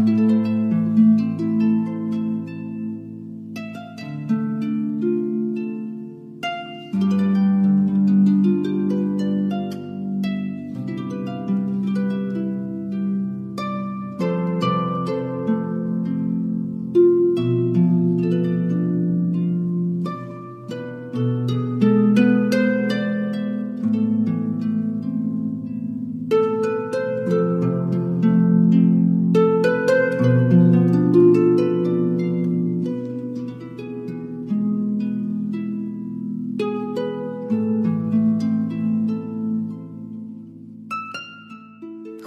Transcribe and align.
Música 0.00 0.59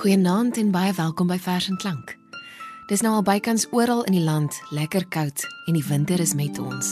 Goeienaand 0.04 0.58
en 0.58 0.72
baie 0.72 0.92
welkom 0.94 1.30
by 1.32 1.38
Vers 1.40 1.70
en 1.72 1.78
Klank. 1.80 2.10
Dis 2.90 3.00
nou 3.06 3.14
al 3.16 3.22
bykans 3.24 3.64
oral 3.72 4.02
in 4.04 4.18
die 4.18 4.24
land 4.26 4.58
lekker 4.76 5.06
koud 5.08 5.46
en 5.64 5.78
die 5.78 5.84
winter 5.88 6.20
is 6.20 6.34
met 6.36 6.58
ons. 6.60 6.90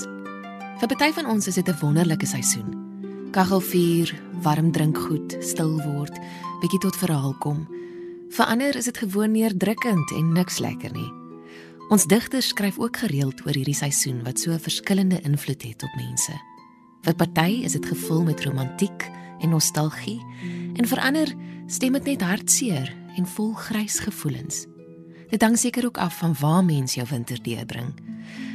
Vir 0.79 0.87
party 0.93 1.09
van 1.17 1.27
ons 1.27 1.49
is 1.51 1.57
dit 1.59 1.67
'n 1.67 1.75
wonderlike 1.81 2.25
seisoen. 2.25 2.71
Kaggelvuur, 3.35 4.15
warm 4.41 4.71
drinkgoed, 4.71 5.35
stil 5.43 5.75
word, 5.83 6.15
bietjie 6.61 6.79
tot 6.79 6.95
verhaal 6.95 7.35
kom. 7.39 7.67
Vir 8.29 8.45
ander 8.45 8.75
is 8.75 8.85
dit 8.85 8.97
gewoon 8.97 9.31
neerdrukkend 9.31 10.11
en 10.11 10.31
niks 10.31 10.59
lekker 10.59 10.93
nie. 10.93 11.11
Ons 11.89 12.05
digters 12.05 12.47
skryf 12.47 12.79
ook 12.79 12.97
gereeld 12.97 13.45
oor 13.45 13.53
hierdie 13.53 13.75
seisoen 13.75 14.23
wat 14.23 14.39
so 14.39 14.51
'n 14.51 14.59
verskillende 14.59 15.21
invloed 15.21 15.61
het 15.61 15.83
op 15.83 15.95
mense. 15.95 16.31
Vir 17.01 17.13
party 17.13 17.61
is 17.63 17.71
dit 17.71 17.85
gevul 17.85 18.23
met 18.23 18.43
romantiek 18.45 19.11
en 19.41 19.49
nostalgie 19.49 20.21
en 20.73 20.87
vir 20.87 20.99
ander 20.99 21.35
stem 21.67 21.93
dit 21.93 22.03
net 22.03 22.21
hartseer 22.21 23.00
en 23.15 23.27
vol 23.27 23.53
grys 23.53 23.99
gevoelens. 23.99 24.65
Dit 25.31 25.41
hang 25.41 25.57
seker 25.57 25.85
ook 25.85 25.97
af 25.97 26.17
van 26.17 26.35
waar 26.39 26.63
mens 26.65 26.93
jou 26.93 27.07
winter 27.09 27.41
deurbring. 27.41 27.93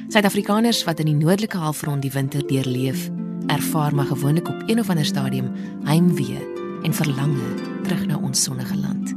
Suid-Afrikaners 0.08 0.84
wat 0.84 0.98
in 1.00 1.08
die 1.10 1.14
noordelike 1.14 1.56
halfrond 1.56 2.02
die 2.02 2.12
winter 2.12 2.46
deurleef, 2.46 3.10
ervaar 3.46 3.94
maar 3.94 4.06
gewoonlik 4.06 4.48
op 4.48 4.62
een 4.66 4.80
of 4.80 4.88
ander 4.88 5.04
stadium 5.04 5.52
heimwee 5.84 6.42
en 6.82 6.94
verlange 6.94 7.54
terug 7.82 8.06
na 8.06 8.18
ons 8.18 8.42
sonnige 8.42 8.76
land. 8.76 9.14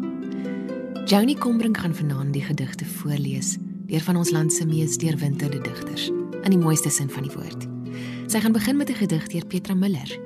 Johnny 1.10 1.34
Combrink 1.34 1.78
gaan 1.78 1.96
vanaand 1.96 2.34
die 2.34 2.44
gedigte 2.44 2.86
voorlees 2.86 3.58
deur 3.90 4.02
van 4.02 4.16
ons 4.16 4.30
land 4.32 4.54
se 4.54 4.66
mees 4.66 4.98
deurwinterde 4.98 5.62
digters 5.62 6.10
in 6.44 6.54
die 6.54 6.62
mooiste 6.62 6.90
sin 6.90 7.10
van 7.10 7.26
die 7.26 7.34
woord. 7.34 7.66
Sy 8.30 8.40
gaan 8.40 8.54
begin 8.54 8.78
met 8.78 8.90
'n 8.90 9.02
gedig 9.02 9.28
deur 9.28 9.46
Petra 9.46 9.74
Miller. 9.74 10.20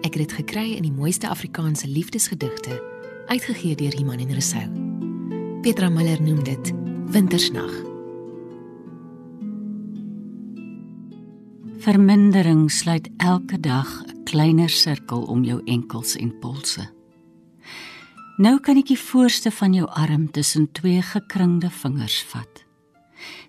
Ek 0.00 0.14
het 0.14 0.28
dit 0.28 0.32
gekry 0.32 0.72
in 0.72 0.82
die 0.82 0.92
mooiste 0.92 1.28
Afrikaanse 1.28 1.88
liefdesgedigte 1.88 2.82
uitgegee 3.30 3.76
deur 3.78 3.94
Iman 3.94 4.18
en 4.18 4.32
Resou. 4.34 4.66
Petra 5.62 5.88
Miller 5.88 6.22
noem 6.22 6.42
dit 6.44 6.72
Wintersnag. 7.14 7.70
Vermindering 11.78 12.66
sluit 12.72 13.08
elke 13.16 13.60
dag 13.60 14.02
'n 14.02 14.22
kleiner 14.24 14.68
sirkel 14.68 15.22
om 15.22 15.44
jou 15.44 15.60
enkels 15.64 16.16
en 16.16 16.38
polse. 16.38 16.90
Nou 18.36 18.60
kan 18.60 18.76
ek 18.76 18.86
die 18.86 18.98
voorste 18.98 19.50
van 19.50 19.74
jou 19.74 19.86
arm 19.86 20.30
tussen 20.30 20.72
twee 20.72 21.02
gekringde 21.02 21.70
vingers 21.70 22.22
vat. 22.22 22.64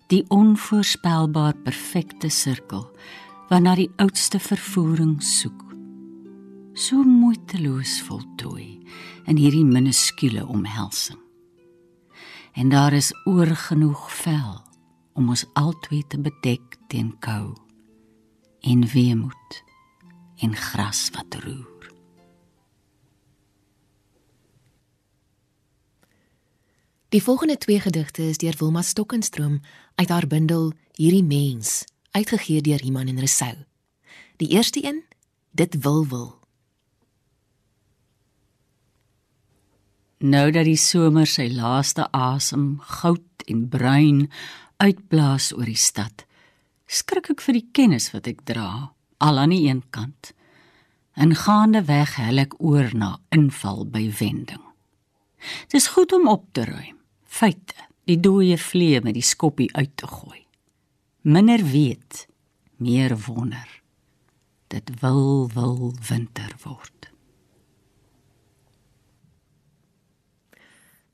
Die 0.07 0.25
onvoorspelbaar 0.27 1.55
perfekte 1.63 2.29
sirkel 2.29 2.89
waarna 3.49 3.75
die 3.75 3.91
oudste 3.95 4.39
vervoering 4.39 5.23
soek. 5.23 5.70
So 6.81 7.03
moeiteloos 7.05 7.99
voltooi 8.07 8.79
in 9.29 9.37
hierdie 9.37 9.65
minuskule 9.65 10.47
omhelsing. 10.49 11.19
En 12.57 12.71
daar 12.73 12.93
is 12.97 13.11
oor 13.29 13.51
genoeg 13.67 14.07
vel 14.23 14.55
om 15.13 15.29
ons 15.29 15.45
albei 15.53 16.01
te 16.07 16.17
bedek 16.17 16.79
teen 16.89 17.11
kou 17.21 17.53
en 18.65 18.81
weemoed 18.95 19.59
en 20.41 20.57
gras 20.57 21.03
wat 21.13 21.37
roer. 21.45 21.91
Die 27.13 27.21
volgende 27.21 27.57
twee 27.61 27.79
gedigte 27.79 28.25
is 28.33 28.41
deur 28.41 28.57
Wilma 28.57 28.81
Stokkenstroom 28.81 29.61
uit 29.95 30.09
haar 30.09 30.27
bundel 30.27 30.71
Hierdie 30.97 31.23
mens, 31.23 31.83
uitgegee 32.11 32.61
deur 32.61 32.81
Iman 32.81 33.07
en 33.07 33.19
Resou. 33.19 33.55
Die 34.37 34.49
eerste 34.49 34.81
een, 34.85 35.03
Dit 35.51 35.81
wil 35.83 36.07
wil. 36.07 36.40
Nou 40.21 40.51
dat 40.53 40.67
die 40.69 40.77
somer 40.77 41.25
sy 41.25 41.47
laaste 41.49 42.05
asem 42.13 42.75
goud 42.85 43.45
en 43.49 43.63
bruin 43.73 44.27
uitblaas 44.77 45.49
oor 45.55 45.65
die 45.65 45.79
stad, 45.79 46.27
skrik 46.85 47.31
ek 47.33 47.41
vir 47.41 47.57
die 47.57 47.69
kennis 47.73 48.11
wat 48.13 48.29
ek 48.29 48.43
dra, 48.45 48.91
al 49.17 49.41
aan 49.41 49.49
die 49.55 49.63
een 49.65 49.81
kant. 49.89 50.29
En 51.17 51.33
gaande 51.33 51.81
weg 51.89 52.19
hel 52.21 52.43
ek 52.45 52.53
oor 52.61 52.93
na 52.93 53.15
inval 53.33 53.81
by 53.89 54.11
wending. 54.19 54.61
Dis 55.73 55.89
goed 55.95 56.13
om 56.13 56.29
op 56.29 56.45
te 56.53 56.69
ruim, 56.69 57.01
feite, 57.25 57.89
die 58.05 58.19
dooie 58.21 58.61
vlee 58.61 59.01
met 59.01 59.17
die 59.17 59.25
skoppie 59.25 59.71
uit 59.73 59.97
te 59.97 60.05
gooi. 60.05 60.45
Minder 61.25 61.65
weet, 61.65 62.27
meer 62.77 63.17
wonder. 63.25 63.65
Dit 64.69 64.93
wil 65.01 65.49
wil 65.49 65.95
winter 65.97 66.53
word. 66.61 67.00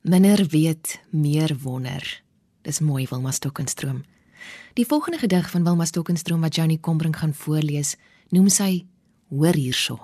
Minder 0.07 0.45
weet, 0.47 1.01
meer 1.12 1.51
wonder. 1.62 2.23
Dis 2.63 2.79
mooi 2.79 3.07
Wilma 3.09 3.31
Stokkenstroom. 3.31 4.06
Die 4.73 4.85
volgende 4.85 5.18
gedig 5.19 5.50
van 5.51 5.63
Wilma 5.63 5.85
Stokkenstroom 5.85 6.41
wat 6.41 6.56
Johnny 6.56 6.78
Combrink 6.79 7.18
gaan 7.19 7.34
voorlees, 7.34 7.97
noem 8.31 8.47
sy 8.47 8.85
Hoor 9.28 9.57
hierso. 9.59 9.97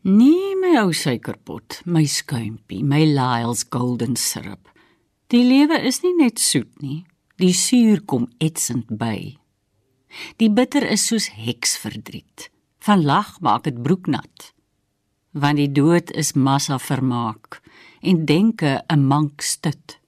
Nee 0.00 0.54
my 0.56 0.70
ou 0.80 0.94
suikerpot, 0.96 1.82
my 1.84 2.06
skuimpie, 2.08 2.80
my 2.80 3.02
Lyle's 3.04 3.66
golden 3.68 4.16
syrup. 4.16 4.70
Die 5.28 5.42
lewe 5.44 5.82
is 5.84 6.00
nie 6.00 6.14
net 6.16 6.40
soet 6.40 6.80
nie, 6.80 7.02
die 7.36 7.52
suur 7.52 8.00
kom 8.08 8.24
etsend 8.40 8.88
by. 8.88 9.36
Die 10.40 10.48
bitter 10.48 10.88
is 10.96 11.04
soos 11.12 11.28
heksverdriet. 11.36 12.48
Van 12.88 13.04
lag 13.04 13.36
maak 13.44 13.68
dit 13.68 13.82
broeknat 13.84 14.48
want 15.32 15.60
die 15.60 15.70
dood 15.72 16.10
is 16.10 16.32
massa 16.34 16.78
vermaak 16.78 17.60
en 18.00 18.24
denke 18.26 18.82
'n 18.88 19.06
mank 19.06 19.40
stut. 19.42 19.98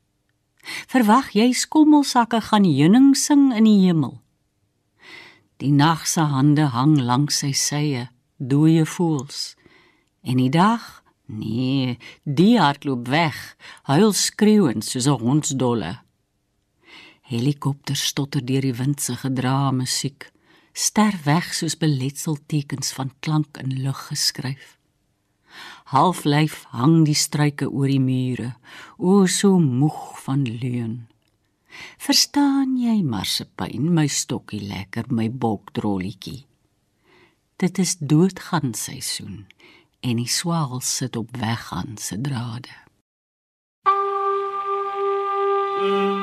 Verwag 0.87 1.33
jy 1.35 1.53
skommelsakke 1.53 2.41
gaan 2.41 2.65
heuning 2.65 3.17
sing 3.17 3.53
in 3.55 3.65
die 3.65 3.87
hemel. 3.87 4.21
Die 5.57 5.73
nag 5.73 6.07
se 6.07 6.21
hande 6.21 6.67
hang 6.75 7.01
langs 7.01 7.39
sy 7.39 7.53
sye, 7.53 8.09
dooie 8.39 8.87
voels. 8.87 9.57
En 10.23 10.37
die 10.37 10.51
dag, 10.51 11.03
nee, 11.27 11.99
die 12.25 12.59
hardloop 12.59 13.09
weg, 13.09 13.57
huil 13.83 14.13
skreeuend 14.13 14.85
soos 14.85 15.07
'n 15.07 15.21
hondsdolle. 15.21 16.01
Helikopter 17.23 17.97
stotter 17.97 18.45
deur 18.45 18.61
die 18.61 18.75
wind 18.75 19.01
se 19.01 19.17
gedra 19.17 19.71
musiek, 19.71 20.31
sterf 20.73 21.25
weg 21.25 21.55
soos 21.55 21.77
beletseltekens 21.77 22.93
van 22.93 23.13
klank 23.21 23.57
in 23.57 23.83
lug 23.83 24.07
geskryf 24.07 24.82
halflyf 25.93 26.63
hang 26.77 27.03
die 27.09 27.19
struike 27.19 27.69
oor 27.69 27.91
die 27.91 28.03
mure 28.03 28.53
o 28.99 29.27
so 29.27 29.59
moeg 29.59 30.03
van 30.25 30.45
leuen 30.47 30.95
verstaan 32.07 32.77
jy 32.81 32.99
marsepyn 33.15 33.91
my 33.99 34.07
stokkie 34.21 34.63
lekker 34.69 35.09
my 35.09 35.29
bokdrolletjie 35.45 36.43
dit 37.63 37.83
is 37.85 37.97
doodgaan 37.99 38.75
seisoen 38.75 39.45
en 40.03 40.19
die 40.23 40.31
swaal 40.39 40.81
sit 40.81 41.17
op 41.17 41.37
weggaan 41.45 41.97
se 41.99 42.21
drade 42.21 42.75
mm. 45.83 46.22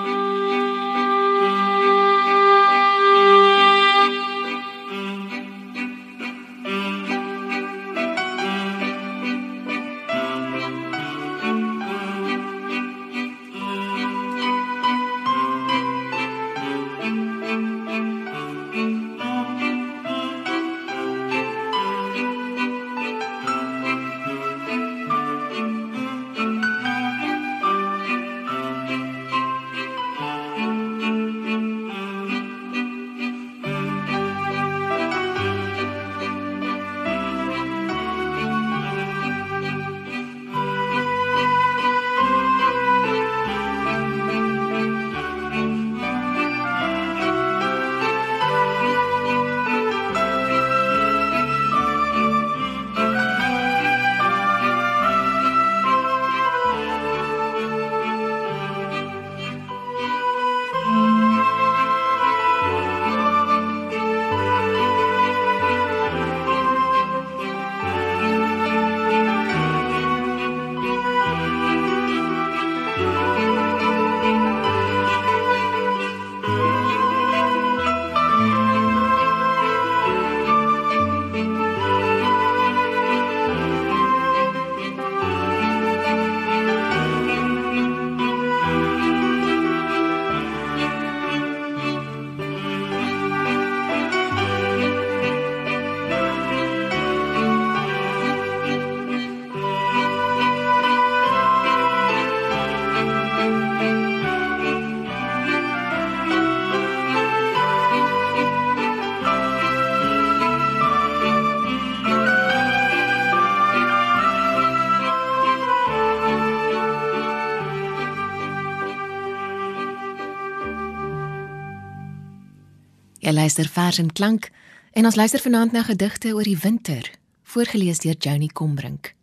Luister 123.50 123.82
vers 123.82 123.98
en 123.98 124.12
klank 124.12 124.52
en 124.92 125.06
ons 125.06 125.16
luister 125.16 125.42
vanaand 125.42 125.72
na 125.72 125.82
gedigte 125.84 126.34
oor 126.34 126.46
die 126.46 126.58
winter, 126.62 127.02
voorgeles 127.44 128.00
deur 128.04 128.14
Joni 128.14 128.48
Combrink. 128.48 129.16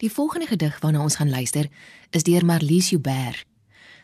Die 0.00 0.08
volgende 0.12 0.46
gedig 0.46 0.78
waarna 0.80 1.02
ons 1.02 1.18
gaan 1.20 1.28
luister 1.28 1.68
is 2.10 2.24
deur 2.24 2.44
Marlies 2.44 2.88
Joubert. 2.88 3.44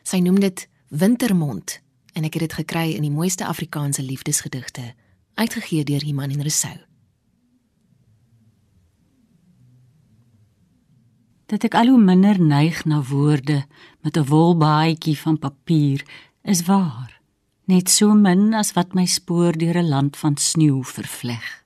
Sy 0.02 0.20
noem 0.20 0.42
dit 0.44 0.66
Wintermond 0.88 1.78
en 2.12 2.28
ek 2.28 2.36
het 2.36 2.44
dit 2.44 2.58
gekry 2.58 2.92
in 2.98 3.08
die 3.08 3.14
mooiste 3.14 3.48
Afrikaanse 3.48 4.04
liefdesgedigte, 4.04 4.92
uitgegee 5.40 5.88
deur 5.88 6.04
Iman 6.04 6.36
en 6.36 6.44
Resou. 6.44 6.76
Dat 11.48 11.64
ek 11.64 11.80
al 11.80 11.94
hoe 11.94 12.02
minder 12.02 12.36
neig 12.36 12.84
na 12.84 13.00
woorde 13.00 13.64
met 14.04 14.16
'n 14.20 14.28
wolbaadjie 14.28 15.16
van 15.16 15.38
papier 15.38 16.04
is 16.44 16.66
waar. 16.68 17.15
Net 17.66 17.88
so 17.90 18.14
min 18.14 18.52
as 18.54 18.68
wat 18.76 18.92
my 18.94 19.08
spoor 19.10 19.56
deur 19.58 19.74
'n 19.78 19.88
land 19.88 20.16
van 20.16 20.36
sneeu 20.36 20.84
vervleg. 20.84 21.64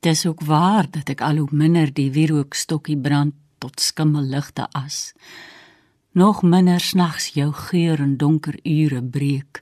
Dis 0.00 0.26
ook 0.26 0.40
waar 0.40 0.90
dat 0.90 1.08
ek 1.08 1.20
al 1.20 1.36
hoe 1.36 1.52
minder 1.52 1.92
die 1.92 2.10
wierookstokkie 2.10 2.96
brand 2.96 3.34
tot 3.58 3.80
skimmelligte 3.80 4.64
as. 4.72 5.12
Nog 6.12 6.42
minder 6.42 6.80
snags 6.80 7.28
jou 7.28 7.52
geur 7.52 8.00
in 8.00 8.16
donker 8.16 8.56
ure 8.62 9.02
breek 9.02 9.60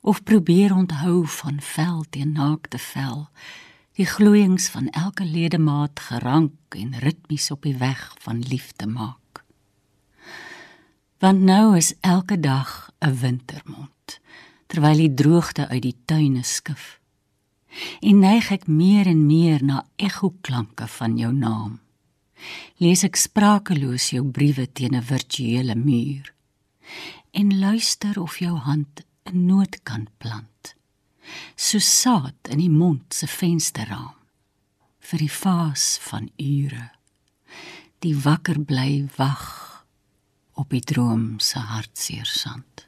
of 0.00 0.22
probeer 0.22 0.74
onthou 0.74 1.26
van 1.26 1.60
vel 1.60 2.04
teen 2.10 2.32
naakte 2.32 2.78
vel 2.78 3.28
die 3.92 4.06
gloeiings 4.06 4.68
van 4.68 4.88
elke 4.88 5.24
ledemaat 5.24 6.00
gerank 6.00 6.74
en 6.74 6.98
ritmies 6.98 7.50
op 7.50 7.62
die 7.62 7.76
weg 7.76 8.14
van 8.18 8.38
liefde 8.40 8.86
maak. 8.86 9.44
Want 11.18 11.40
nou 11.40 11.76
is 11.76 11.94
elke 12.00 12.40
dag 12.40 12.90
'n 13.00 13.14
wintermond 13.14 14.20
terwyl 14.74 14.98
die 14.98 15.14
droogte 15.14 15.68
uit 15.70 15.84
die 15.84 15.96
tuine 16.10 16.42
skif. 16.42 16.98
En 18.02 18.18
neig 18.24 18.50
ek 18.54 18.66
meer 18.66 19.06
en 19.06 19.20
meer 19.26 19.62
na 19.62 19.84
ekho-klanke 20.02 20.88
van 20.96 21.14
jou 21.18 21.30
naam. 21.34 21.78
Lees 22.82 23.04
ek 23.06 23.14
sprakeloos 23.18 24.10
jou 24.14 24.24
briewe 24.26 24.66
teen 24.66 24.96
'n 24.98 25.02
virtuele 25.02 25.74
muur. 25.74 26.34
En 27.30 27.58
luister 27.58 28.18
of 28.20 28.38
jou 28.38 28.56
hand 28.58 29.02
'n 29.30 29.46
noot 29.46 29.82
kan 29.82 30.08
plant. 30.18 30.74
So 31.56 31.78
saad 31.78 32.38
in 32.50 32.58
die 32.58 32.70
mond 32.70 33.14
se 33.14 33.26
vensterraam. 33.26 34.18
Vir 34.98 35.18
die 35.18 35.32
vaas 35.42 35.98
van 36.00 36.30
ure. 36.36 36.90
Die 37.98 38.16
wakker 38.16 38.58
bly 38.60 39.06
wag 39.16 39.86
op 40.54 40.70
die 40.70 40.80
droom 40.80 41.38
se 41.38 41.58
hartseer 41.58 42.26
sand 42.26 42.83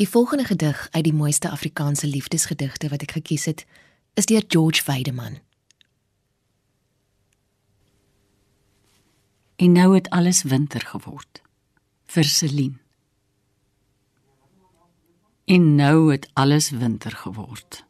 Die 0.00 0.08
volgende 0.08 0.44
gedig 0.44 0.88
uit 0.90 1.04
die 1.04 1.12
mooiste 1.12 1.50
Afrikaanse 1.50 2.06
liefdesgedigte 2.06 2.88
wat 2.88 3.02
ek 3.04 3.10
gekies 3.18 3.42
het, 3.44 3.66
is 4.16 4.24
deur 4.24 4.44
George 4.48 4.80
Weideman. 4.86 5.34
En 9.60 9.74
nou 9.76 9.90
het 9.94 10.08
alles 10.08 10.40
winter 10.48 10.80
geword 10.80 11.42
vir 12.08 12.24
Celine. 12.24 12.78
En 15.44 15.74
nou 15.74 16.08
het 16.12 16.30
alles 16.32 16.70
winter 16.70 17.12
geword. 17.12 17.84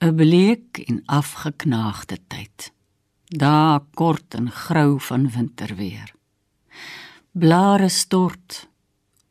'n 0.00 0.14
Bleek 0.14 0.78
en 0.88 1.02
afgeknaagde 1.04 2.18
tyd. 2.26 2.72
Daar 3.26 3.80
kort 3.94 4.34
en 4.34 4.50
grou 4.50 5.00
van 5.00 5.30
winter 5.30 5.76
weer. 5.76 6.14
Blare 7.30 7.88
stort. 7.88 8.68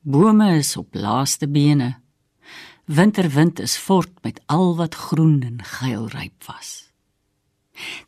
Bome 0.02 0.58
is 0.58 0.78
op 0.78 0.94
laaste 0.94 1.48
bene. 1.48 2.08
Winterwind 2.90 3.60
is 3.60 3.78
fort 3.78 4.10
met 4.22 4.42
al 4.46 4.76
wat 4.76 4.96
groen 4.96 5.44
en 5.46 5.64
geel 5.64 6.08
ryp 6.10 6.44
was. 6.46 6.90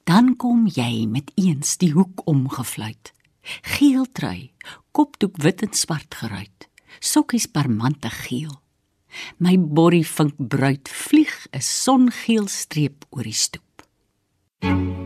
Dan 0.03 0.35
kom 0.35 0.65
jy 0.65 1.05
met 1.05 1.31
eens 1.35 1.77
die 1.77 1.91
hoek 1.93 2.23
omgevluit. 2.25 3.11
Geel 3.61 4.07
trui, 4.11 4.49
kopdoek 4.91 5.37
wit 5.37 5.61
en 5.61 5.77
swart 5.77 6.17
geruit, 6.17 6.65
sokkies 6.97 7.45
parmante 7.45 8.09
geel. 8.09 8.57
My 9.37 9.53
borrie 9.59 10.07
vink 10.07 10.33
bruid 10.49 10.89
vlieg 10.89 11.45
'n 11.53 11.61
songeel 11.61 12.47
streep 12.47 13.05
oor 13.09 13.23
die 13.23 13.37
stoep. 13.37 13.85
Thank 14.61 15.00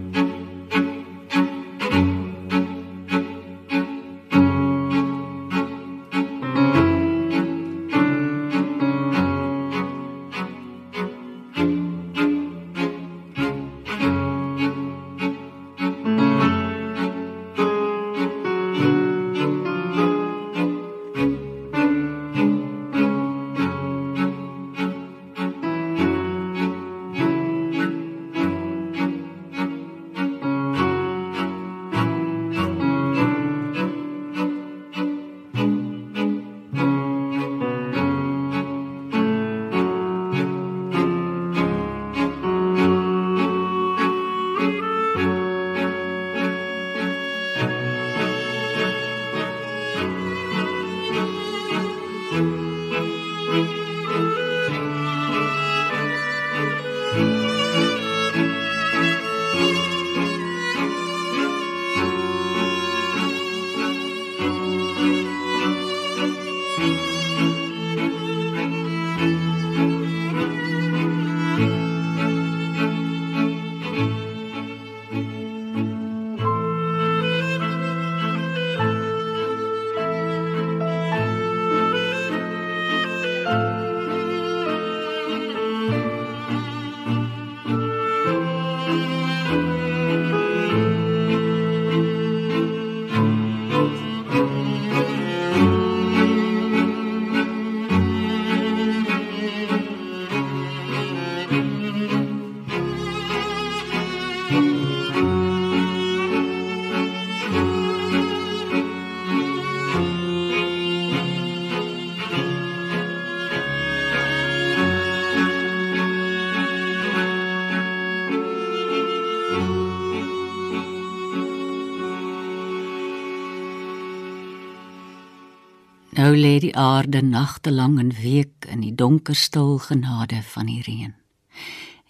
Nou 126.25 126.33
lê 126.33 126.55
die 126.57 126.73
aarde 126.73 127.19
nagtelang 127.21 127.99
en 128.01 128.09
week 128.17 128.65
in 128.73 128.79
die 128.81 128.95
donker 128.97 129.35
stil 129.37 129.75
genade 129.77 130.39
van 130.41 130.65
die 130.65 130.81
reën. 130.81 131.11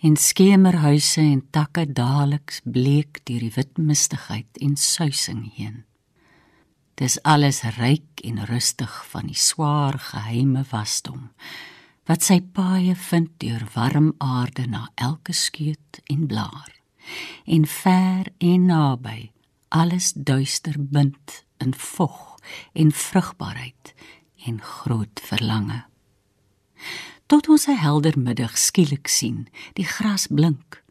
En 0.07 0.13
skemerhuise 0.15 1.19
en 1.19 1.41
takke 1.51 1.84
daaliks 1.98 2.62
bleek 2.63 3.19
deur 3.27 3.41
die 3.43 3.51
wit 3.57 3.74
mistigheid 3.75 4.62
en 4.63 4.77
suising 4.79 5.41
heen. 5.57 5.81
Dis 6.95 7.17
alles 7.27 7.60
ryk 7.75 8.24
en 8.24 8.39
rustig 8.48 8.93
van 9.12 9.27
die 9.27 9.41
swaar 9.48 10.00
geheime 10.00 10.63
wasdom 10.69 11.34
wat 12.07 12.24
sy 12.24 12.38
paaie 12.39 12.95
vind 12.95 13.34
deur 13.43 13.65
warm 13.74 14.13
aarde 14.24 14.63
na 14.69 14.86
elke 14.95 15.36
skeut 15.36 16.00
en 16.07 16.24
blaar. 16.31 16.72
En 17.43 17.67
ver 17.67 18.31
en 18.38 18.72
naby 18.72 19.34
alles 19.75 20.13
duister 20.15 20.79
bind 20.79 21.43
in 21.60 21.75
vog 21.75 22.35
en 22.74 22.92
vrugbaarheid 22.92 23.94
en 24.46 24.62
groot 24.62 25.22
verlange. 25.24 25.86
Tot 27.25 27.50
ons 27.50 27.68
'n 27.68 27.78
helder 27.78 28.20
middag 28.20 28.58
skielik 28.58 29.08
sien, 29.08 29.48
die 29.74 29.86
gras 29.86 30.28
blink 30.28 30.84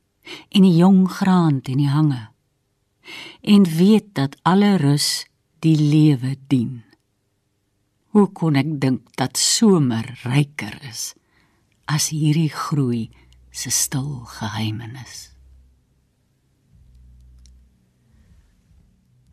en 0.48 0.62
die 0.62 0.76
jong 0.76 1.08
graan 1.08 1.60
in 1.62 1.78
die 1.78 1.88
hange. 1.88 2.28
En 3.40 3.64
weet 3.64 4.14
dat 4.14 4.36
alle 4.42 4.76
rus 4.76 5.26
die 5.58 5.76
lewe 5.76 6.36
dien. 6.46 6.82
Hoe 8.14 8.26
kon 8.32 8.56
ek 8.56 8.80
dink 8.80 9.16
dat 9.16 9.36
somer 9.36 10.18
ryker 10.22 10.78
is 10.88 11.14
as 11.84 12.08
hierdie 12.08 12.50
groei 12.50 13.10
se 13.50 13.70
stil 13.70 14.24
geheimenis? 14.24 15.34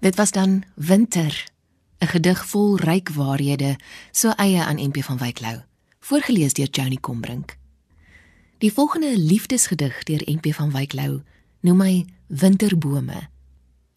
Dit 0.01 0.15
was 0.15 0.31
dan 0.31 0.63
winter, 0.75 1.50
'n 2.01 2.07
gedig 2.07 2.45
vol 2.45 2.77
ryk 2.77 3.09
waarhede, 3.09 3.75
so 4.11 4.29
eie 4.29 4.63
aan 4.63 4.81
MP 4.89 5.03
van 5.03 5.17
Wyk 5.17 5.39
Lou, 5.39 5.61
voorgeles 5.99 6.53
deur 6.53 6.69
Johnny 6.69 6.97
Combrink. 6.97 7.57
Die 8.57 8.73
volgende 8.73 9.17
liefdesgedig 9.17 10.03
deur 10.03 10.21
MP 10.25 10.53
van 10.53 10.71
Wyk 10.71 10.93
Lou 10.93 11.21
noem 11.59 11.81
hy 11.81 12.05
Winterbome. 12.27 13.29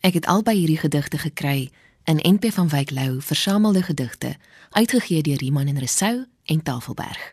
Ek 0.00 0.14
het 0.14 0.26
albei 0.26 0.56
hierdie 0.56 0.78
gedigte 0.78 1.18
gekry 1.18 1.70
in 2.04 2.20
NP 2.34 2.52
van 2.52 2.68
Wyk 2.68 2.90
Lou 2.90 3.20
versamelde 3.20 3.82
gedigte 3.82 4.36
uitgegee 4.70 5.22
deur 5.22 5.42
Iman 5.42 5.66
en 5.66 5.78
Resou 5.78 6.26
en 6.44 6.62
Tafelberg. 6.62 7.32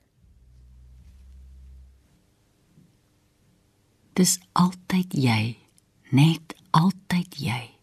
Dis 4.13 4.39
altyd 4.51 5.13
jy, 5.15 5.57
net 6.09 6.55
altyd 6.71 7.35
jy. 7.35 7.80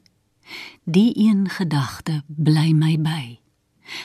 Die 0.85 1.13
een 1.17 1.49
gedagte 1.49 2.23
bly 2.27 2.73
my 2.73 2.97
by. 3.01 3.39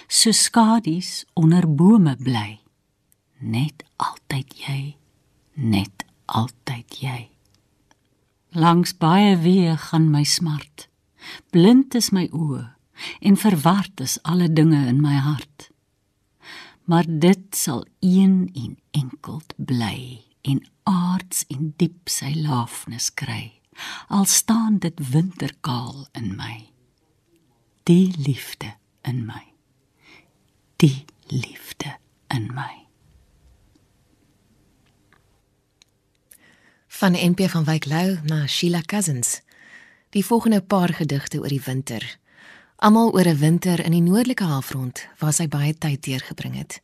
So 0.08 0.32
skadies 0.32 1.26
onder 1.34 1.68
bome 1.76 2.16
bly. 2.16 2.60
Net 3.40 3.84
altyd 3.96 4.54
jy, 4.56 4.96
net 5.54 6.06
altyd 6.26 7.00
jy. 7.00 7.20
Langs 8.54 8.94
baie 8.98 9.36
weë 9.38 9.78
gaan 9.90 10.12
my 10.12 10.24
smart. 10.24 10.88
Blind 11.52 11.96
is 11.96 12.12
my 12.12 12.28
oë 12.32 12.68
en 13.20 13.38
verward 13.38 14.04
is 14.04 14.20
alle 14.22 14.48
dinge 14.54 14.86
in 14.88 15.02
my 15.02 15.16
hart. 15.16 15.70
Maar 16.86 17.08
dit 17.08 17.56
sal 17.56 17.86
een 18.00 18.50
en 18.54 18.78
enkeld 18.92 19.54
bly 19.58 20.22
en 20.42 20.62
aards 20.84 21.46
en 21.48 21.74
diep 21.78 22.12
sy 22.12 22.34
laafnis 22.36 23.10
kry. 23.14 23.63
Al 24.08 24.26
staan 24.26 24.78
dit 24.80 25.10
winterkaal 25.10 26.08
in 26.12 26.36
my. 26.36 26.70
Die 27.84 28.14
liefde 28.18 28.76
in 29.02 29.26
my. 29.26 29.54
Die 30.76 31.06
liefde 31.28 31.98
in 32.28 32.52
my. 32.54 32.86
Van 36.88 37.12
NP 37.12 37.50
van 37.50 37.64
Wyk 37.64 37.86
Lou 37.86 38.20
na 38.24 38.48
Sheila 38.48 38.82
Cousins. 38.82 39.42
Die 40.10 40.26
volgende 40.26 40.62
paar 40.62 40.94
gedigte 40.94 41.40
oor 41.40 41.48
die 41.48 41.62
winter. 41.66 42.18
Almal 42.76 43.12
oor 43.14 43.28
'n 43.28 43.38
winter 43.38 43.86
in 43.86 43.92
die 43.92 44.02
noordelike 44.02 44.44
halfrond 44.44 45.08
waar 45.18 45.34
sy 45.34 45.48
baie 45.48 45.78
tyd 45.78 46.04
deurgebring 46.04 46.56
het. 46.56 46.82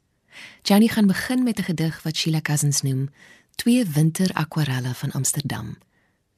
Jenny 0.62 0.88
gaan 0.88 1.08
begin 1.08 1.43
met 1.43 1.60
'n 1.60 1.63
gedig 1.63 2.03
wat 2.03 2.15
Sheila 2.15 2.41
Cousins 2.41 2.81
noem 2.81 3.10
Twee 3.55 3.86
winter 3.86 4.34
akwarelle 4.34 4.93
van 4.93 5.12
Amsterdam. 5.12 5.77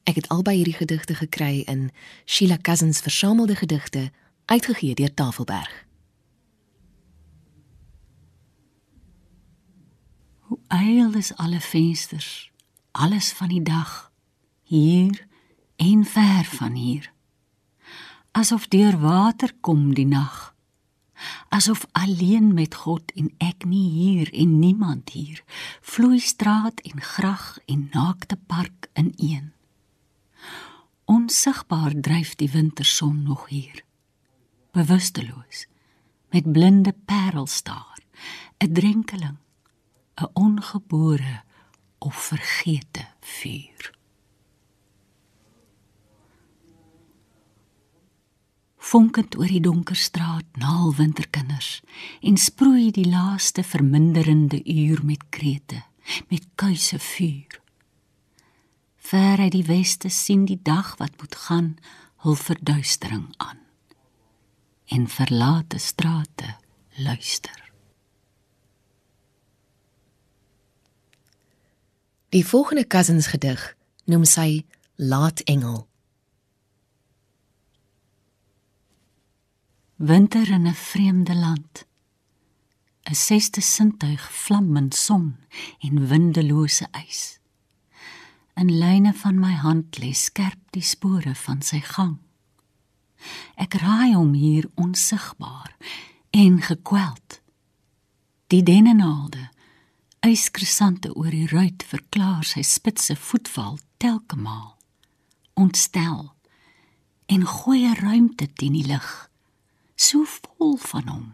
Ek 0.03 0.15
het 0.15 0.27
albei 0.27 0.55
hierdie 0.55 0.77
gedigte 0.77 1.15
gekry 1.15 1.61
in 1.69 1.91
Sheila 2.25 2.57
Cousins 2.57 2.99
versamelde 2.99 3.55
gedigte 3.55 4.11
uitgegee 4.45 4.93
deur 4.95 5.13
Tafelberg. 5.13 5.85
Hoe 10.39 10.59
eil 10.67 11.13
is 11.13 11.35
alle 11.35 11.59
vensters, 11.59 12.51
alles 12.91 13.31
van 13.31 13.47
die 13.47 13.61
dag 13.61 14.11
hier 14.63 15.27
en 15.75 16.05
ver 16.05 16.45
van 16.45 16.73
hier. 16.73 17.11
Asof 18.31 18.67
deur 18.67 18.99
water 18.99 19.53
kom 19.61 19.93
die 19.93 20.05
nag. 20.05 20.55
Asof 21.49 21.85
alleen 21.91 22.53
met 22.53 22.75
God 22.75 23.11
en 23.15 23.33
ek 23.37 23.65
nie 23.65 23.89
hier 23.89 24.33
en 24.33 24.59
niemand 24.59 25.09
hier. 25.09 25.43
Vloei 25.81 26.19
straat 26.19 26.79
en 26.79 27.01
grag 27.01 27.57
en 27.65 27.89
naakte 27.93 28.37
park 28.47 28.89
in 28.93 29.13
een. 29.17 29.51
Onsigbaar 31.11 31.91
dryf 31.99 32.35
die 32.35 32.49
winterson 32.49 33.23
nog 33.23 33.47
hier. 33.49 33.83
Bewusteloos 34.71 35.67
met 36.29 36.51
blinde 36.51 36.95
parelstaar, 37.05 37.99
'n 38.57 38.73
drenkeling, 38.73 39.37
'n 40.15 40.29
ongebore 40.33 41.43
of 41.97 42.15
vergete 42.15 43.07
vuur. 43.19 43.93
Fonkend 48.77 49.37
oor 49.37 49.47
die 49.47 49.61
donker 49.61 49.95
straat 49.95 50.47
naal 50.53 50.95
winterkinders 50.95 51.81
en 52.21 52.37
sproei 52.37 52.91
die 52.91 53.09
laaste 53.09 53.63
verminderende 53.63 54.63
uur 54.63 55.05
met 55.05 55.23
krete, 55.29 55.83
met 56.27 56.47
kuise 56.55 56.99
vuur. 56.99 57.60
Ver 59.11 59.39
uit 59.39 59.51
die 59.51 59.65
weste 59.67 60.09
sien 60.09 60.45
die 60.47 60.59
dag 60.63 60.93
wat 60.97 61.17
moet 61.19 61.35
gaan 61.35 61.73
hul 62.23 62.35
verduistering 62.35 63.33
aan. 63.37 63.57
En 64.85 65.07
verlate 65.07 65.77
strate 65.77 66.55
luister. 66.95 67.71
Die 72.29 72.45
volgende 72.47 72.87
cousins 72.87 73.27
gedig 73.27 73.75
noem 74.05 74.23
sy 74.23 74.63
Laat 74.95 75.43
Engel. 75.43 75.87
Winter 79.95 80.51
in 80.51 80.67
'n 80.67 80.73
vreemde 80.73 81.35
land. 81.35 81.85
'n 83.09 83.15
Sesde 83.15 83.61
sintuig 83.61 84.31
vlam 84.31 84.75
in 84.77 84.91
son 84.91 85.37
en 85.79 86.07
windelose 86.07 86.87
ys. 87.07 87.40
In 88.61 88.77
lyne 88.77 89.13
van 89.13 89.39
my 89.39 89.55
hand 89.57 89.97
lê 89.97 90.11
skerp 90.13 90.59
die 90.75 90.83
spore 90.85 91.31
van 91.33 91.63
sy 91.65 91.79
gang. 91.81 92.19
Ek 93.57 93.73
raai 93.81 94.13
hom 94.13 94.35
hier 94.37 94.67
onsigbaar 94.77 95.71
en 96.29 96.59
gekweld. 96.61 97.39
Die 98.53 98.61
dennenaalde, 98.61 99.47
yskrisante 100.21 101.09
oor 101.15 101.33
die 101.33 101.47
ruit 101.49 101.81
verklaar 101.81 102.45
sy 102.45 102.61
spitse 102.61 103.17
voetval 103.17 103.79
telke 103.97 104.37
maal. 104.37 104.77
Ontstel 105.57 106.29
en 107.33 107.49
gooi 107.55 107.81
'n 107.89 107.97
ruimte 107.97 108.45
teen 108.53 108.77
die 108.77 108.85
lig 108.85 109.09
so 109.95 110.21
vol 110.21 110.77
van 110.77 111.07
hom, 111.07 111.27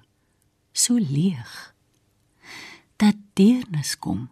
so 0.71 0.95
leeg 0.95 1.75
dat 2.95 3.19
deernis 3.33 3.99
kom 3.99 4.29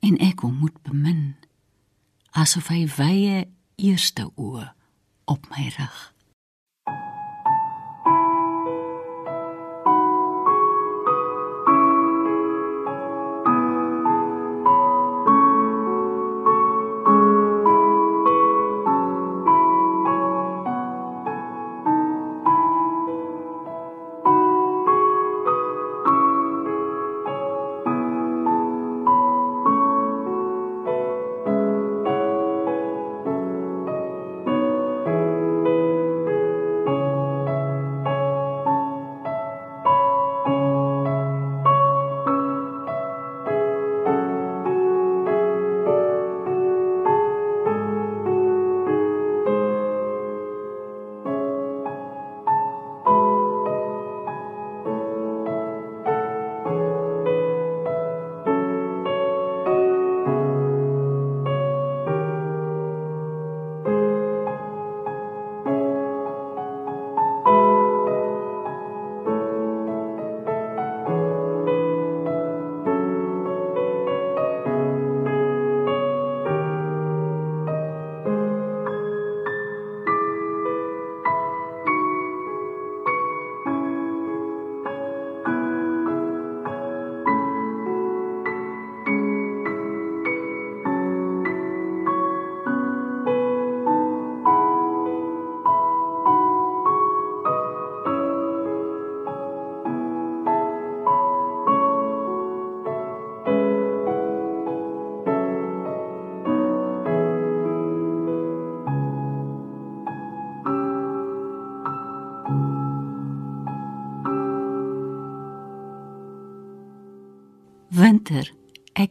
en 0.00 0.18
ek 0.18 0.40
hom 0.40 0.58
moet 0.58 0.82
bemin 0.82 1.36
asof 2.34 2.68
hy 2.72 2.82
wye 2.98 3.44
eerste 3.78 4.26
oë 4.34 4.66
op 5.30 5.46
my 5.52 5.68
rig 5.78 6.00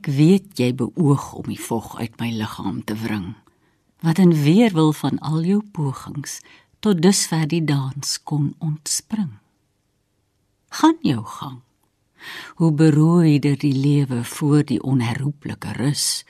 ek 0.03 0.09
weet 0.11 0.59
jy 0.59 0.73
beoog 0.75 1.29
om 1.39 1.45
die 1.47 1.61
vog 1.63 1.93
uit 1.95 2.17
my 2.19 2.27
liggaam 2.35 2.81
te 2.83 2.95
wring. 2.99 3.37
Wat 4.03 4.19
in 4.19 4.33
weerwil 4.35 4.91
van 4.91 5.15
al 5.23 5.45
jou 5.47 5.61
pogings 5.63 6.41
tot 6.83 6.99
dusver 6.99 7.45
die 7.47 7.61
dans 7.63 8.17
kon 8.27 8.49
ontspring. 8.59 9.37
Gaan 10.75 10.99
jou 11.07 11.23
gang. 11.23 11.61
Hoe 12.59 12.73
berooider 12.75 13.55
die 13.55 13.71
lewe 13.71 14.25
voor 14.27 14.67
die 14.67 14.81
onherroepelike 14.83 15.71
rus. 15.79 16.25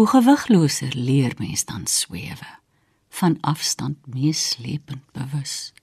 Hoe 0.00 0.08
gewigloser 0.08 0.96
leer 0.96 1.36
mens 1.36 1.68
dan 1.68 1.84
swewe 1.84 2.56
van 3.20 3.36
afstand 3.44 4.00
meeslepend 4.08 5.04
bewus. 5.12 5.74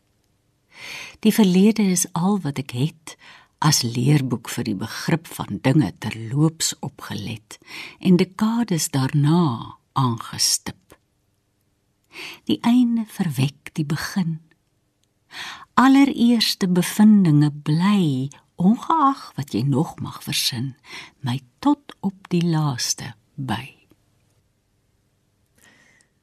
Die 1.22 1.34
verlede 1.34 1.86
is 1.86 2.10
al 2.18 2.42
wat 2.42 2.58
ek 2.58 2.74
het 2.74 3.16
as 3.62 3.82
leerboek 3.86 4.50
vir 4.50 4.65
die 4.71 4.78
begrip 4.78 5.28
van 5.38 5.60
dinge 5.62 5.91
terloops 6.02 6.74
opgelet 6.82 7.60
en 8.00 8.17
dekades 8.17 8.89
daarna 8.93 9.78
aangestip. 9.93 10.95
Die 12.50 12.58
einde 12.65 13.06
verwek 13.08 13.71
die 13.78 13.86
begin. 13.86 14.39
Allereerste 15.80 16.67
bevindinge 16.67 17.52
bly 17.63 18.30
ongeag 18.62 19.30
wat 19.38 19.54
jy 19.54 19.62
nog 19.65 19.95
mag 20.02 20.19
versin 20.26 20.74
my 21.26 21.39
tot 21.63 21.95
op 22.02 22.28
die 22.34 22.43
laaste 22.43 23.13
by. 23.36 23.78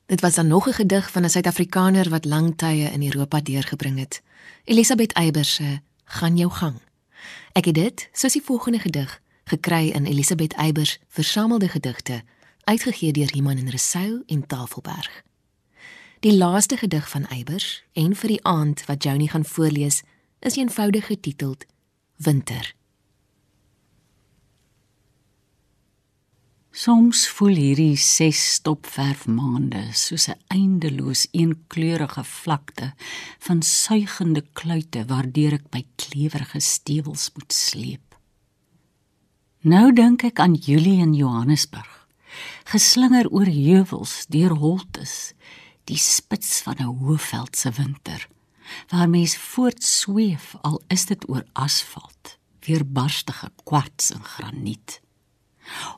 Dit 0.09 0.20
was 0.24 0.35
dan 0.35 0.46
nog 0.46 0.68
'n 0.68 0.72
gedig 0.72 1.11
van 1.11 1.22
'n 1.24 1.31
Suid-Afrikaner 1.31 2.09
wat 2.09 2.24
lang 2.24 2.57
tye 2.57 2.90
in 2.92 3.03
Europa 3.03 3.40
deurgebring 3.40 3.98
het. 3.98 4.22
Elisabeth 4.64 5.12
Eybers 5.12 5.55
se 5.55 5.81
Gaan 6.09 6.37
jou 6.37 6.51
gang. 6.51 6.88
Ek 7.53 7.65
het 7.65 7.75
dit, 7.75 8.09
soos 8.13 8.33
die 8.33 8.45
volgende 8.45 8.79
gedig, 8.79 9.21
gekry 9.45 9.89
in 9.89 10.07
Elisabeth 10.07 10.53
Eybers 10.53 10.99
Versamelde 11.09 11.69
Gedigte, 11.69 12.23
uitgegee 12.65 13.13
deur 13.13 13.35
Iman 13.35 13.57
en 13.57 13.71
Resou 13.71 14.23
en 14.27 14.47
Tafelberg. 14.47 15.23
Die 16.21 16.35
laaste 16.37 16.77
gedig 16.77 17.09
van 17.09 17.27
Eybers 17.27 17.85
en 17.93 18.17
vir 18.17 18.29
die 18.29 18.45
aand 18.45 18.85
wat 18.87 19.03
Joni 19.03 19.29
gaan 19.29 19.45
voorlees, 19.45 20.03
is 20.41 20.57
eenvoudig 20.57 21.07
getiteld 21.07 21.65
Winter. 22.17 22.78
Soms 26.79 27.25
voel 27.35 27.57
hierdie 27.59 27.97
ses 27.99 28.38
stopverf 28.55 29.25
maande 29.27 29.81
soos 29.99 30.29
'n 30.31 30.38
eindeloos 30.55 31.23
eenkleurige 31.35 32.23
vlakte 32.25 32.93
van 33.47 33.62
suigende 33.62 34.43
kluite 34.61 35.03
waardeur 35.11 35.57
ek 35.59 35.67
my 35.73 35.83
klewerige 36.03 36.61
stewels 36.61 37.25
moet 37.35 37.53
sleep. 37.53 38.14
Nou 39.62 39.93
dink 39.93 40.23
ek 40.23 40.38
aan 40.38 40.55
Julie 40.55 41.03
in 41.03 41.14
Johannesburg, 41.14 42.07
geslinger 42.64 43.27
oor 43.27 43.51
heuwels 43.51 44.27
deur 44.29 44.55
holtes, 44.55 45.33
die 45.85 45.99
spits 45.99 46.62
van 46.62 46.79
'n 46.79 46.95
hoëveldse 47.01 47.71
winter, 47.71 48.29
waar 48.91 49.09
mens 49.09 49.37
voortsweef 49.37 50.55
al 50.62 50.81
is 50.88 51.07
dit 51.07 51.29
oor 51.29 51.45
asfalt, 51.53 52.38
weerbarstige 52.61 53.51
kwarts 53.64 54.11
en 54.11 54.23
graniet. 54.23 55.01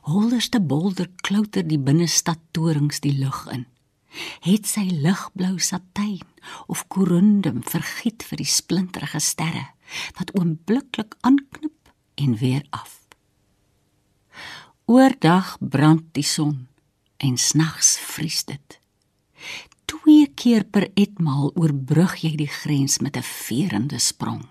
Holderste 0.07 0.59
bolder 0.59 1.09
klouter 1.25 1.63
die 1.67 1.79
binnestad 1.79 2.39
torings 2.51 2.99
die 2.99 3.13
lug 3.17 3.45
in. 3.51 3.65
Het 4.43 4.67
sy 4.67 4.83
ligblou 4.91 5.55
satijn 5.59 6.25
of 6.67 6.83
korundum 6.91 7.61
vergiet 7.63 8.25
vir 8.27 8.41
die 8.41 8.49
splinterige 8.49 9.21
sterre 9.23 9.69
wat 10.17 10.33
oombliklik 10.35 11.15
aanknip 11.27 11.91
en 12.19 12.35
weer 12.41 12.65
af. 12.69 12.99
Oordag 14.91 15.55
brand 15.59 16.09
die 16.17 16.27
son 16.27 16.67
en 17.17 17.37
snags 17.37 17.95
vries 18.11 18.43
dit. 18.49 18.79
Twee 19.87 20.27
keer 20.35 20.63
per 20.63 20.89
etmaal 20.99 21.51
oorbrug 21.55 22.17
jy 22.23 22.35
die 22.43 22.51
grens 22.51 22.99
met 22.99 23.15
'n 23.17 23.23
veerende 23.23 23.99
sprong. 23.99 24.43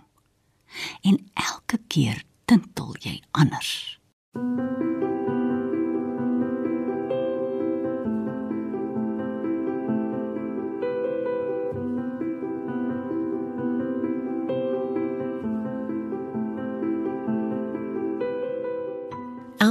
En 1.03 1.31
elke 1.35 1.79
keer 1.89 2.25
tintel 2.45 2.97
jy 3.01 3.23
anders. 3.33 4.01
Thank 4.33 4.81
you. 4.81 5.00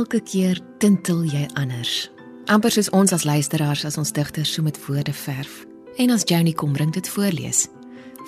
Elke 0.09 0.25
keer 0.25 0.57
tintel 0.81 1.19
jy 1.29 1.43
anders. 1.53 2.09
amper 2.49 2.73
soos 2.73 2.87
ons 2.97 3.11
as 3.13 3.27
luisteraars 3.29 3.83
as 3.85 3.97
ons 4.01 4.09
digters 4.11 4.49
so 4.49 4.63
met 4.65 4.79
woorde 4.87 5.13
verf. 5.13 5.67
En 6.01 6.09
as 6.09 6.25
Johnny 6.25 6.49
kom 6.51 6.73
bring 6.73 6.89
dit 6.89 7.09
voorlees. 7.09 7.67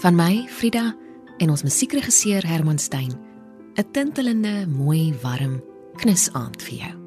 Van 0.03 0.13
my, 0.15 0.45
Frida 0.45 0.95
en 1.39 1.49
ons 1.49 1.63
musiekregisseur 1.63 2.45
Herman 2.45 2.77
Stein. 2.77 3.17
'n 3.73 3.91
Tintelende, 3.91 4.67
mooi, 4.67 5.13
warm 5.23 5.63
knus 5.97 6.29
aand 6.33 6.61
vir 6.61 6.77
jou. 6.77 7.00